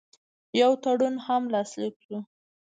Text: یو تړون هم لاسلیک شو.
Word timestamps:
یو 0.61 0.71
تړون 0.83 1.15
هم 1.25 1.43
لاسلیک 1.53 1.95
شو. 2.05 2.17